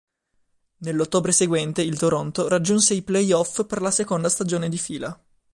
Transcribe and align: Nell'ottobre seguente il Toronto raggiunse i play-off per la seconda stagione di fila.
Nell'ottobre 0.77 1.31
seguente 1.31 1.83
il 1.83 1.95
Toronto 1.99 2.47
raggiunse 2.47 2.95
i 2.95 3.03
play-off 3.03 3.67
per 3.67 3.81
la 3.83 3.91
seconda 3.91 4.29
stagione 4.29 4.67
di 4.67 4.79
fila. 4.79 5.23